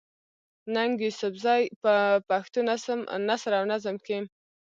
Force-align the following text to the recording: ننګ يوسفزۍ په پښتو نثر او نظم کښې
ننګ 0.73 0.95
يوسفزۍ 1.05 1.63
په 1.83 1.93
پښتو 2.29 2.59
نثر 3.29 3.51
او 3.57 3.63
نظم 3.71 3.95
کښې 4.05 4.19